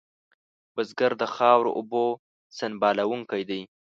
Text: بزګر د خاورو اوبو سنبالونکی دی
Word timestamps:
بزګر 0.73 1.11
د 1.21 1.23
خاورو 1.35 1.71
اوبو 1.77 2.05
سنبالونکی 2.57 3.43
دی 3.49 3.61